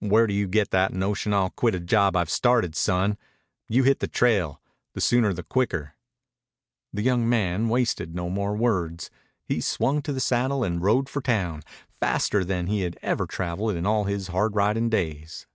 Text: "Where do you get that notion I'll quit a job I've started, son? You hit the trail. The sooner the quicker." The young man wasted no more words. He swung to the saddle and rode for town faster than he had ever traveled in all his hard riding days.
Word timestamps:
"Where 0.00 0.26
do 0.26 0.34
you 0.34 0.48
get 0.48 0.70
that 0.72 0.92
notion 0.92 1.32
I'll 1.32 1.50
quit 1.50 1.76
a 1.76 1.78
job 1.78 2.16
I've 2.16 2.28
started, 2.28 2.74
son? 2.74 3.16
You 3.68 3.84
hit 3.84 4.00
the 4.00 4.08
trail. 4.08 4.60
The 4.94 5.00
sooner 5.00 5.32
the 5.32 5.44
quicker." 5.44 5.94
The 6.92 7.02
young 7.02 7.28
man 7.28 7.68
wasted 7.68 8.12
no 8.12 8.28
more 8.28 8.56
words. 8.56 9.10
He 9.44 9.60
swung 9.60 10.02
to 10.02 10.12
the 10.12 10.18
saddle 10.18 10.64
and 10.64 10.82
rode 10.82 11.08
for 11.08 11.22
town 11.22 11.62
faster 12.00 12.44
than 12.44 12.66
he 12.66 12.80
had 12.80 12.98
ever 13.00 13.26
traveled 13.28 13.76
in 13.76 13.86
all 13.86 14.02
his 14.02 14.26
hard 14.26 14.56
riding 14.56 14.90
days. 14.90 15.46